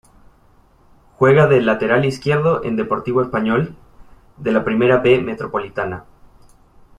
Juega 1.19 1.45
de 1.45 1.61
lateral 1.61 2.05
izquierdo 2.05 2.63
en 2.63 2.75
Deportivo 2.75 3.21
Español 3.21 3.75
de 4.37 4.51
la 4.51 4.63
Primera 4.65 4.97
B 4.97 5.21
Metropolitana. 5.21 6.05